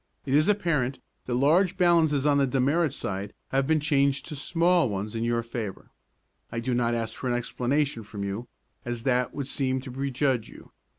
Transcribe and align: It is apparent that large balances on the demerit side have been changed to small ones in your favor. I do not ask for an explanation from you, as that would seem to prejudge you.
It 0.25 0.33
is 0.33 0.47
apparent 0.47 0.97
that 1.27 1.35
large 1.35 1.77
balances 1.77 2.25
on 2.25 2.39
the 2.39 2.47
demerit 2.47 2.91
side 2.91 3.35
have 3.49 3.67
been 3.67 3.79
changed 3.79 4.25
to 4.25 4.35
small 4.35 4.89
ones 4.89 5.15
in 5.15 5.23
your 5.23 5.43
favor. 5.43 5.91
I 6.51 6.59
do 6.59 6.73
not 6.73 6.95
ask 6.95 7.15
for 7.15 7.27
an 7.27 7.35
explanation 7.35 8.01
from 8.01 8.23
you, 8.23 8.47
as 8.83 9.03
that 9.03 9.31
would 9.35 9.45
seem 9.45 9.79
to 9.81 9.91
prejudge 9.91 10.49
you. 10.49 10.71